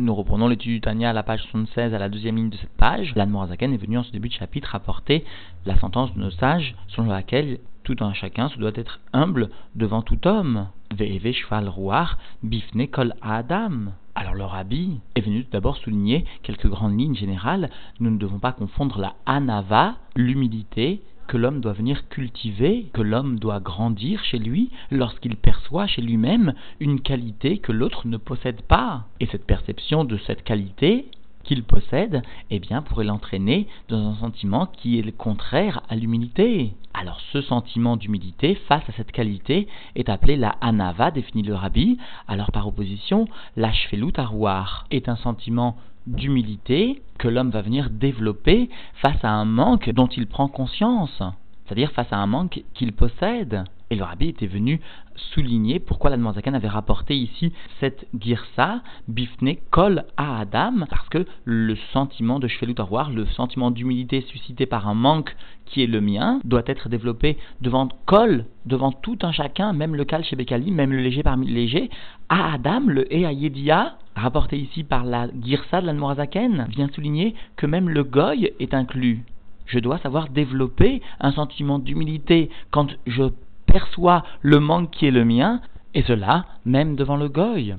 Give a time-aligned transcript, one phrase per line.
[0.00, 2.74] Nous reprenons l'étude du Tania à la page 76 à la deuxième ligne de cette
[2.78, 3.12] page.
[3.16, 5.26] L'Anne Morazaken est venu en ce début de chapitre rapporter
[5.66, 10.00] la sentence de nos sages selon laquelle tout un chacun se doit être humble devant
[10.00, 10.68] tout homme.
[10.90, 11.70] Ve'eve shval
[12.42, 13.92] bifne kol adam.
[14.14, 17.68] Alors le rabbi est venu d'abord souligner quelques grandes lignes générales.
[18.00, 23.38] Nous ne devons pas confondre la anava, l'humilité, que l'homme doit venir cultiver, que l'homme
[23.38, 29.04] doit grandir chez lui lorsqu'il perçoit chez lui-même une qualité que l'autre ne possède pas.
[29.20, 31.06] Et cette perception de cette qualité
[31.44, 36.72] qu'il possède, eh bien, pourrait l'entraîner dans un sentiment qui est le contraire à l'humilité.
[36.94, 41.98] Alors, ce sentiment d'humilité face à cette qualité est appelé la anava, définit le rabbi.
[42.26, 44.12] Alors, par opposition, la shvelut
[44.90, 45.76] est un sentiment
[46.06, 51.22] d'humilité que l'homme va venir développer face à un manque dont il prend conscience,
[51.64, 53.64] c'est-à-dire face à un manque qu'il possède.
[53.92, 54.80] Et le rabbi était venu
[55.34, 56.16] souligner pourquoi la
[56.54, 62.76] avait rapporté ici cette girsa, bifne kol à Adam, parce que le sentiment de chevelut
[63.12, 65.34] le sentiment d'humilité suscité par un manque
[65.66, 70.04] qui est le mien, doit être développé devant kol, devant tout un chacun, même le
[70.04, 71.90] kal chez Bekali, même le léger parmi les légers,
[72.28, 75.92] à Adam, le e rapporté ici par la girsa de la
[76.68, 79.24] vient souligner que même le goy est inclus.
[79.66, 83.24] Je dois savoir développer un sentiment d'humilité quand je
[83.66, 85.60] perçoit le manque qui est le mien,
[85.94, 87.76] et cela même devant le goy.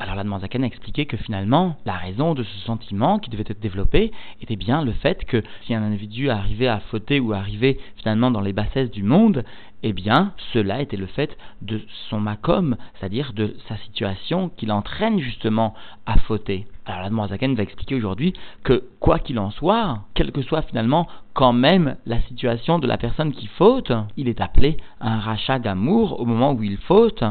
[0.00, 3.60] Alors la Zaken a expliqué que finalement, la raison de ce sentiment qui devait être
[3.60, 8.30] développé était bien le fait que si un individu arrivait à fauter ou arrivait finalement
[8.30, 9.44] dans les bassesses du monde,
[9.82, 15.18] eh bien, cela était le fait de son macom, c'est-à-dire de sa situation qui l'entraîne
[15.18, 15.74] justement
[16.06, 16.66] à fauter.
[16.86, 18.32] Alors la Zaken va expliquer aujourd'hui
[18.64, 22.96] que quoi qu'il en soit, quelle que soit finalement quand même la situation de la
[22.96, 27.22] personne qui faute, il est appelé un rachat d'amour au moment où il faute.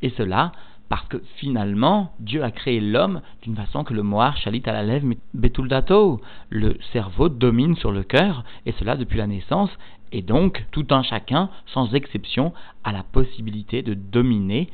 [0.00, 0.52] Et cela
[0.88, 4.82] parce que finalement, Dieu a créé l'homme d'une façon que le moar chalit à la
[4.82, 6.20] lèvre betuldato.
[6.48, 9.70] Le cerveau domine sur le cœur, et cela depuis la naissance,
[10.12, 12.54] et donc tout un chacun, sans exception,
[12.84, 14.68] a la possibilité de dominer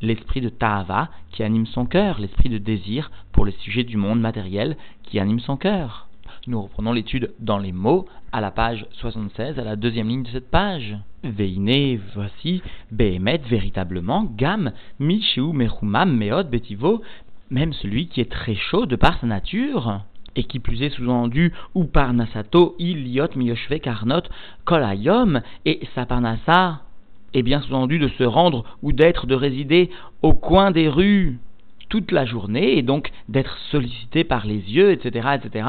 [0.00, 4.20] l'esprit de Tahava qui anime son cœur, l'esprit de désir pour les sujets du monde
[4.20, 6.09] matériel qui anime son cœur.
[6.46, 10.30] Nous reprenons l'étude dans les mots à la page 76, à la deuxième ligne de
[10.30, 10.96] cette page.
[11.22, 17.02] Veine, voici, Behemet, véritablement, Gam, Mishu, Mechumam, Meod, Betivo,
[17.50, 20.00] même celui qui est très chaud de par sa nature,
[20.34, 24.22] et qui plus est sous-entendu, ou par Nasato, Iliot, Miyoshve, Karnot,
[24.64, 26.80] Kolayom, et Saparnasa,
[27.34, 29.90] et bien sous-entendu de se rendre ou d'être, de résider
[30.22, 31.38] au coin des rues
[31.90, 35.66] toute la journée, et donc d'être sollicité par les yeux, etc., etc.,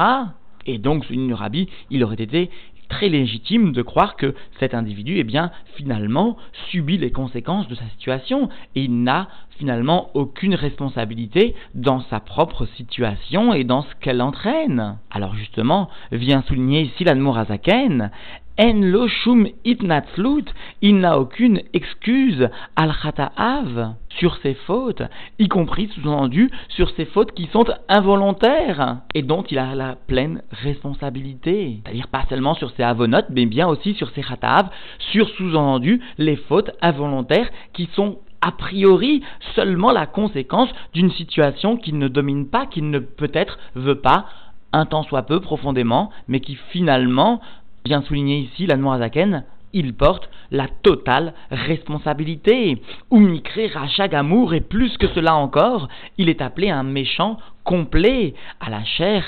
[0.66, 2.50] et donc, le rabbi, il aurait été
[2.88, 6.36] très légitime de croire que cet individu, eh bien, finalement,
[6.70, 9.28] subit les conséquences de sa situation et il n'a
[9.58, 14.98] finalement aucune responsabilité dans sa propre situation et dans ce qu'elle entraîne.
[15.10, 18.10] Alors justement, vient souligner ici l'Admorazaken,
[18.58, 20.44] En lo shum itnatzlut,
[20.82, 25.02] il n'a aucune excuse al khata'av sur ses fautes,
[25.38, 30.42] y compris sous-entendu sur ses fautes qui sont involontaires et dont il a la pleine
[30.50, 31.80] responsabilité.
[31.82, 36.36] C'est-à-dire pas seulement sur ses avonotes, mais bien aussi sur ses khata'av, sur sous-entendu les
[36.36, 39.22] fautes involontaires qui sont a priori
[39.54, 44.26] seulement la conséquence d'une situation qu'il ne domine pas, qu'il ne peut-être veut pas,
[44.72, 47.40] un temps soit peu profondément, mais qui finalement,
[47.84, 52.82] bien souligné ici, la Noirzaken, il porte la totale responsabilité.
[53.10, 55.88] Oumikre Rachagamour, et plus que cela encore,
[56.18, 59.24] il est appelé un méchant complet à la chair,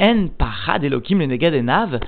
[0.00, 2.00] En Parad Elohim le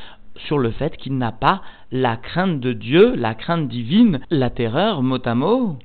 [0.47, 1.63] sur le fait qu'il n'a pas
[1.93, 5.79] la crainte de Dieu, la crainte divine, la terreur mot à mot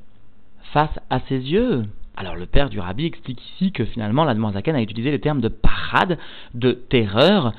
[0.73, 1.85] face à ses yeux.
[2.17, 5.41] Alors le père du rabbi explique ici que finalement la Zaken a utilisé le terme
[5.41, 6.17] de parade,
[6.53, 7.53] de terreur,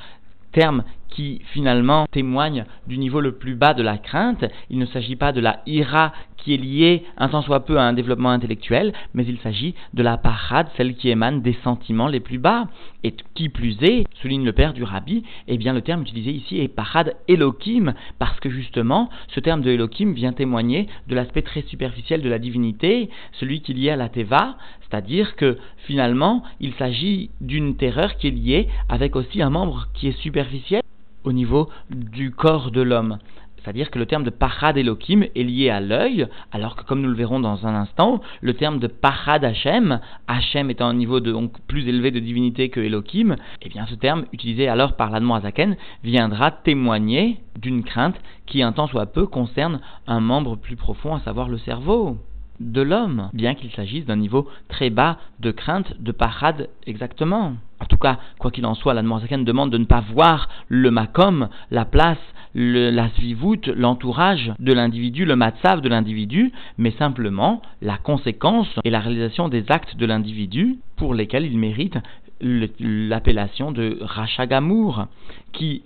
[0.53, 0.85] terme
[1.15, 4.45] qui finalement témoigne du niveau le plus bas de la crainte.
[4.71, 6.13] Il ne s'agit pas de la ira
[6.43, 10.03] qui est liée un tant soit peu à un développement intellectuel, mais il s'agit de
[10.03, 12.67] la parade, celle qui émane des sentiments les plus bas.
[13.05, 16.61] Et qui plus est, souligne le père du rabbi, eh bien le terme utilisé ici
[16.61, 21.63] est parade Elohim, parce que justement, ce terme de Elohim vient témoigner de l'aspect très
[21.63, 24.57] superficiel de la divinité, celui qui est lié à la Teva,
[24.89, 30.09] c'est-à-dire que finalement, il s'agit d'une terreur qui est liée avec aussi un membre qui
[30.09, 30.82] est superficiel
[31.25, 33.19] au niveau du corps de l'homme.
[33.63, 37.09] C'est-à-dire que le terme de Pachad Elohim est lié à l'œil, alors que comme nous
[37.09, 41.61] le verrons dans un instant, le terme de Pachad Hashem, Hashem étant un niveau donc
[41.69, 46.51] plus élevé de divinité que Elohim, eh bien ce terme, utilisé alors par l'Admoazaken, viendra
[46.51, 51.49] témoigner d'une crainte qui un temps soit peu concerne un membre plus profond, à savoir
[51.49, 52.19] le cerveau.
[52.61, 57.55] De l'homme, bien qu'il s'agisse d'un niveau très bas de crainte, de parade exactement.
[57.81, 61.49] En tout cas, quoi qu'il en soit, la demande de ne pas voir le makom,
[61.71, 62.19] la place,
[62.55, 69.01] la svivout, l'entourage de l'individu, le matzav de l'individu, mais simplement la conséquence et la
[69.01, 71.99] réalisation des actes de l'individu pour lesquels il mérite
[72.41, 75.07] l'appellation de Rachagamour,
[75.53, 75.83] qui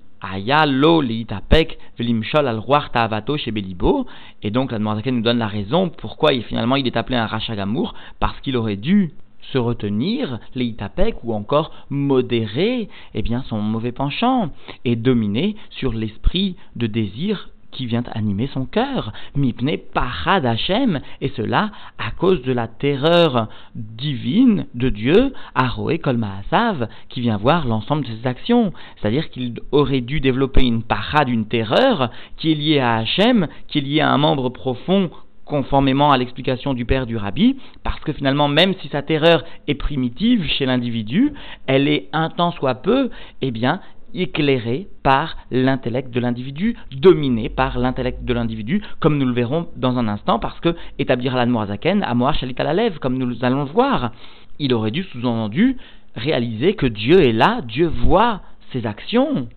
[4.42, 4.78] Et donc la
[5.12, 9.12] nous donne la raison pourquoi finalement il est appelé un Rachagamour, parce qu'il aurait dû
[9.52, 14.50] se retenir, leitapek, ou encore modérer eh bien, son mauvais penchant,
[14.84, 21.28] et dominer sur l'esprit de désir qui vient animer son cœur, mipne parad Hashem, et
[21.36, 27.66] cela à cause de la terreur divine de Dieu, Aroé Kol Maasav, qui vient voir
[27.66, 28.72] l'ensemble de ses actions.
[28.96, 33.78] C'est-à-dire qu'il aurait dû développer une parade, une terreur, qui est liée à Hachem, qui
[33.78, 35.10] est liée à un membre profond
[35.44, 39.76] conformément à l'explication du père du rabbi, parce que finalement, même si sa terreur est
[39.76, 41.32] primitive chez l'individu,
[41.66, 43.10] elle est un temps soit peu,
[43.42, 43.80] eh bien,
[44.16, 49.98] éclairé par l'intellect de l'individu, dominé par l'intellect de l'individu, comme nous le verrons dans
[49.98, 53.70] un instant, parce que établir la Moazaken, à Shalit à la comme nous allons le
[53.70, 54.12] voir,
[54.58, 55.76] il aurait dû sous-entendu
[56.14, 58.40] réaliser que Dieu est là, Dieu voit
[58.72, 59.48] ses actions.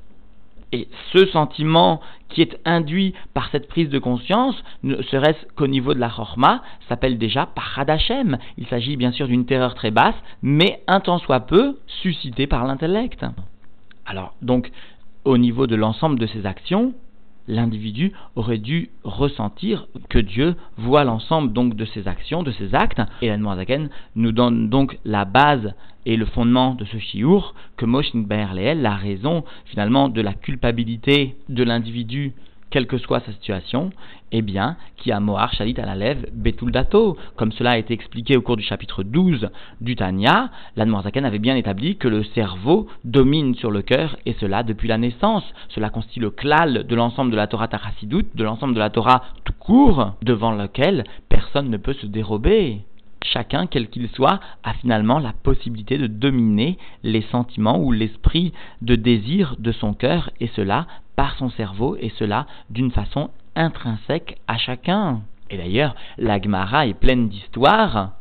[0.71, 5.95] Et ce sentiment qui est induit par cette prise de conscience, ne serait-ce qu'au niveau
[5.95, 8.37] de la chorma, s'appelle déjà paradachem.
[8.57, 12.65] Il s'agit bien sûr d'une terreur très basse, mais un tant soit peu suscitée par
[12.65, 13.25] l'intellect.
[14.09, 14.71] Alors, donc,
[15.23, 16.93] au niveau de l'ensemble de ses actions,
[17.47, 23.01] l'individu aurait dû ressentir que Dieu voit l'ensemble donc de ses actions, de ses actes.
[23.21, 23.37] Et la
[24.15, 25.75] nous donne donc la base
[26.07, 31.35] et le fondement de ce chiour que Moshe Leel, la raison finalement de la culpabilité
[31.47, 32.33] de l'individu
[32.69, 33.91] quelle que soit sa situation,
[34.31, 37.17] eh bien, qui a Mohar Shalit à la lèvre Betul Dato.
[37.35, 39.49] Comme cela a été expliqué au cours du chapitre 12
[39.81, 44.63] du Tanya, l'Admorzaken avait bien établi que le cerveau domine sur le cœur, et cela
[44.63, 45.43] depuis la naissance.
[45.69, 49.23] Cela constitue le klal de l'ensemble de la Torah Tarasidut, de l'ensemble de la Torah
[49.45, 52.81] tout court, devant lequel personne ne peut se dérober
[53.23, 58.95] chacun, quel qu'il soit, a finalement la possibilité de dominer les sentiments ou l'esprit de
[58.95, 60.87] désir de son cœur, et cela
[61.19, 65.19] par son cerveau, et cela d'une façon intrinsèque à chacun.
[65.49, 68.11] Et d'ailleurs, la Gemara est pleine d'histoires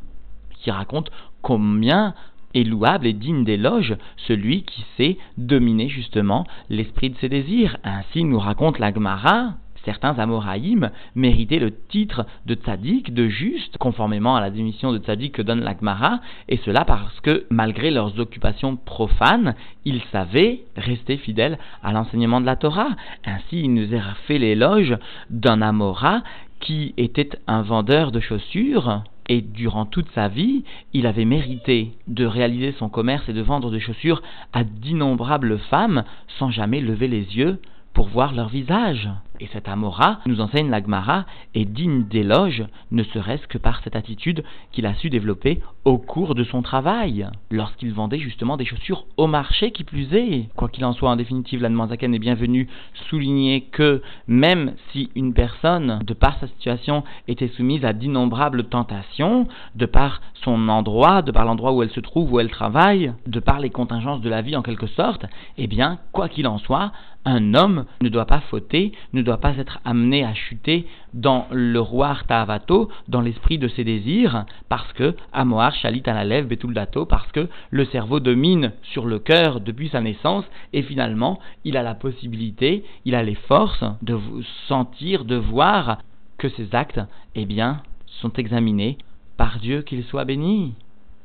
[0.50, 2.12] qui racontent combien
[2.55, 3.97] est louable et digne d'éloge
[4.27, 7.77] celui qui sait dominer justement l'esprit de ses désirs.
[7.85, 9.53] Ainsi nous raconte la Gemara
[9.88, 15.32] certains Amoraïm méritaient le titre de tzaddik, de juste, conformément à la démission de tzaddik
[15.32, 16.20] que donne l'Agmara,
[16.50, 19.55] et cela parce que, malgré leurs occupations profanes,
[19.87, 22.90] ils savaient rester fidèles à l'enseignement de la Torah.
[23.25, 24.94] Ainsi, il nous a fait l'éloge
[25.31, 26.20] d'un Amora
[26.61, 32.26] qui était un vendeur de chaussures, et durant toute sa vie, il avait mérité de
[32.26, 34.20] réaliser son commerce et de vendre des chaussures
[34.52, 36.05] à d'innombrables femmes
[36.38, 37.58] sans jamais lever les yeux
[37.94, 39.08] pour voir leur visage.
[39.40, 41.25] Et cet Amora, nous enseigne l'Agmara,
[41.55, 44.43] est digne d'éloge, ne serait-ce que par cette attitude
[44.73, 49.26] qu'il a su développer au cours de son travail, lorsqu'il vendait justement des chaussures au
[49.26, 50.49] marché qui plus est.
[50.56, 52.69] Quoi qu'il en soit, en définitive, l'Admanzaken est bienvenu
[53.08, 59.46] souligner que même si une personne, de par sa situation, était soumise à d'innombrables tentations,
[59.76, 63.40] de par son endroit, de par l'endroit où elle se trouve, où elle travaille, de
[63.40, 65.26] par les contingences de la vie en quelque sorte,
[65.56, 66.92] eh bien, quoi qu'il en soit,
[67.25, 71.80] un homme ne doit pas fauter, ne doit pas être amené à chuter dans le
[71.80, 77.30] roi Ta'avato, dans l'esprit de ses désirs, parce que Amoar Shalit Analev Betul Dato, parce
[77.32, 81.94] que le cerveau domine sur le cœur depuis sa naissance, et finalement, il a la
[81.94, 84.18] possibilité, il a les forces de
[84.66, 85.99] sentir, de voir
[86.38, 87.00] que ses actes,
[87.35, 88.99] eh bien, sont examinés
[89.37, 90.75] par Dieu qu'il soit béni.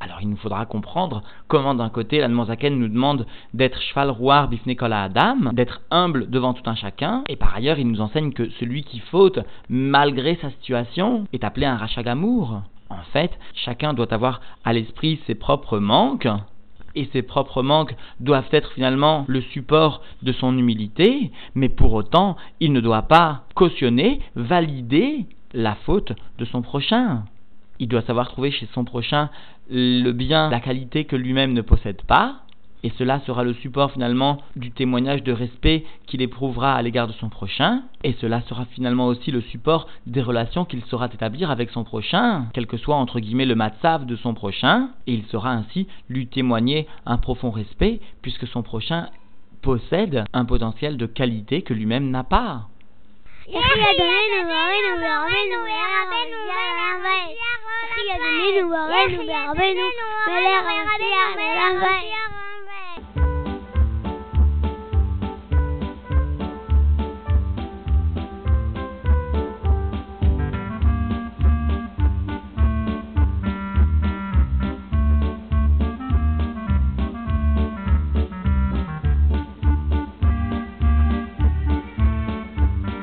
[0.04, 5.04] Alors il nous faudra comprendre comment d'un côté l'Admonzaken nous demande d'être cheval rouard bifnekola
[5.04, 8.84] adam, d'être humble devant tout un chacun, et par ailleurs il nous enseigne que celui
[8.84, 12.64] qui faute malgré sa situation est appelé un rachagamour.
[12.90, 16.28] En fait, chacun doit avoir à l'esprit ses propres manques,
[16.96, 22.36] et ses propres manques doivent être finalement le support de son humilité, mais pour autant,
[22.60, 27.24] il ne doit pas cautionner, valider la faute de son prochain.
[27.80, 29.30] Il doit savoir trouver chez son prochain
[29.70, 32.44] le bien, la qualité que lui-même ne possède pas,
[32.84, 37.14] et cela sera le support finalement du témoignage de respect qu'il éprouvera à l'égard de
[37.14, 41.70] son prochain, et cela sera finalement aussi le support des relations qu'il saura établir avec
[41.70, 45.52] son prochain, quel que soit entre guillemets le matzav de son prochain, et il saura
[45.52, 49.08] ainsi lui témoigner un profond respect, puisque son prochain
[49.62, 52.68] possède un potentiel de qualité que lui-même n'a pas.
[57.94, 59.84] Maria de Menuare, Nuberbe, Nuberbe,
[60.26, 61.38] Nuberbe,
[61.74, 62.23] Nuberbe,